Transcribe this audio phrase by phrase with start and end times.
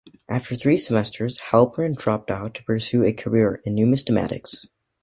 [0.27, 4.65] After three semesters, Halperin dropped out to pursue a career in numismatics.